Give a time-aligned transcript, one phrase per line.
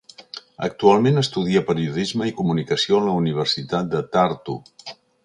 [0.67, 4.57] Actualment estudia periodisme i comunicació a la universitat de Tartu.